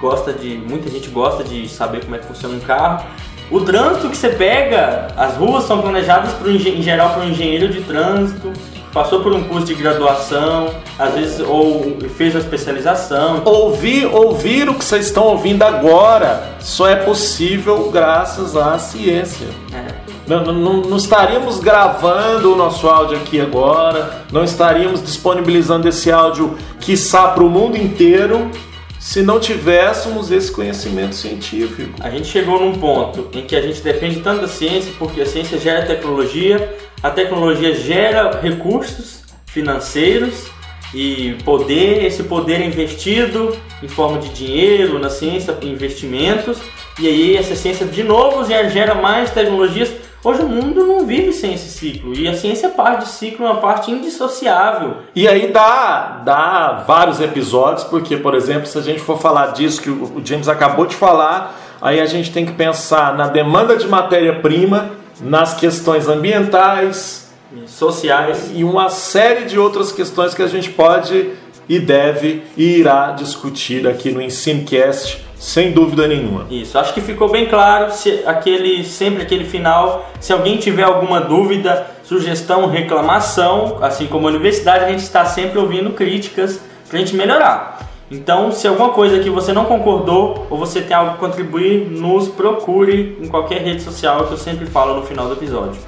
[0.00, 3.06] gosta de, muita gente gosta de saber como é que funciona um carro.
[3.50, 7.68] O trânsito que você pega, as ruas são planejadas pro, em geral para um engenheiro
[7.68, 8.52] de trânsito,
[8.96, 13.42] passou por um curso de graduação, às vezes ou fez uma especialização.
[13.44, 19.48] Ouvir, ouvir o que vocês estão ouvindo agora só é possível graças à ciência.
[19.70, 19.94] É.
[20.26, 26.56] Não, não, não, estaríamos gravando o nosso áudio aqui agora, não estaríamos disponibilizando esse áudio,
[26.80, 28.50] quiçá, para o mundo inteiro,
[28.98, 31.92] se não tivéssemos esse conhecimento científico.
[32.00, 35.26] A gente chegou num ponto em que a gente depende tanto da ciência, porque a
[35.26, 40.50] ciência gera tecnologia, a tecnologia gera recursos financeiros
[40.94, 46.58] e poder, esse poder é investido em forma de dinheiro na ciência, investimentos,
[46.98, 49.92] e aí essa ciência de novo gera mais tecnologias.
[50.24, 52.14] Hoje o mundo não vive sem esse ciclo.
[52.14, 54.96] E a ciência é parte de ciclo, é uma parte indissociável.
[55.14, 59.80] E aí dá, dá vários episódios, porque, por exemplo, se a gente for falar disso
[59.82, 63.86] que o James acabou de falar, aí a gente tem que pensar na demanda de
[63.86, 64.90] matéria-prima,
[65.20, 67.30] nas questões ambientais,
[67.66, 71.30] sociais e uma série de outras questões que a gente pode
[71.68, 76.46] e deve e irá discutir aqui no EnsineCast sem dúvida nenhuma.
[76.50, 81.20] Isso, acho que ficou bem claro se aquele sempre aquele final, se alguém tiver alguma
[81.20, 87.00] dúvida, sugestão, reclamação, assim como a universidade, a gente está sempre ouvindo críticas para a
[87.00, 87.86] gente melhorar.
[88.10, 92.28] Então, se alguma coisa que você não concordou ou você tem algo a contribuir, nos
[92.28, 95.80] procure em qualquer rede social que eu sempre falo no final do episódio.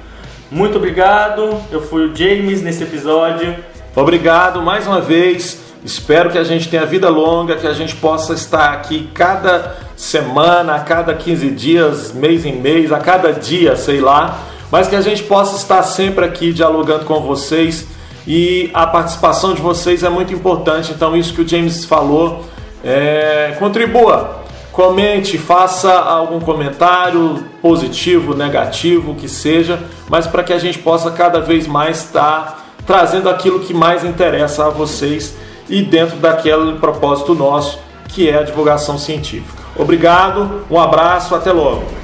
[0.51, 3.55] Muito obrigado, eu fui o James nesse episódio.
[3.95, 5.61] Obrigado mais uma vez.
[5.83, 10.75] Espero que a gente tenha vida longa, que a gente possa estar aqui cada semana,
[10.75, 14.39] a cada 15 dias, mês em mês, a cada dia, sei lá,
[14.69, 17.87] mas que a gente possa estar sempre aqui dialogando com vocês
[18.29, 20.91] e a participação de vocês é muito importante.
[20.91, 22.45] Então, isso que o James falou,
[22.83, 30.77] é, contribua, comente, faça algum comentário positivo, negativo, que seja, mas para que a gente
[30.77, 35.35] possa cada vez mais estar trazendo aquilo que mais interessa a vocês
[35.67, 39.63] e dentro daquele propósito nosso que é a divulgação científica.
[39.75, 41.98] Obrigado, um abraço, até logo.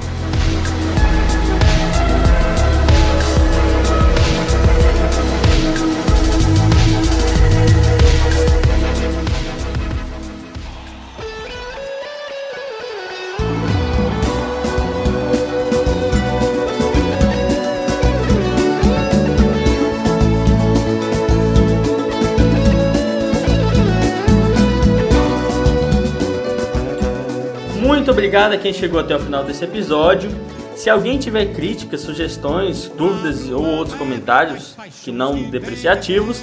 [28.16, 30.30] Obrigado a quem chegou até o final desse episódio.
[30.74, 36.42] Se alguém tiver críticas, sugestões, dúvidas ou outros comentários que não depreciativos,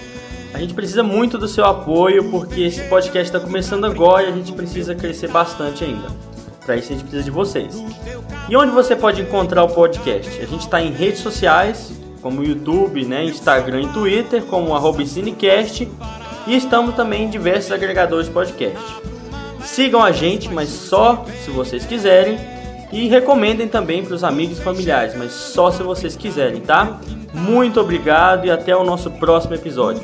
[0.54, 4.32] a gente precisa muito do seu apoio porque esse podcast está começando agora e a
[4.32, 6.10] gente precisa crescer bastante ainda.
[6.64, 7.84] Para isso a gente precisa de vocês.
[8.48, 10.30] E onde você pode encontrar o podcast?
[10.30, 15.90] A gente está em redes sociais, como YouTube, né, Instagram e Twitter, como arroba Cinecast,
[16.46, 19.13] e estamos também em diversos agregadores de podcast.
[19.64, 22.38] Sigam a gente, mas só se vocês quiserem.
[22.92, 27.00] E recomendem também para os amigos e familiares, mas só se vocês quiserem, tá?
[27.34, 30.04] Muito obrigado e até o nosso próximo episódio.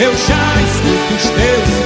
[0.00, 1.83] Eu já escuto os teus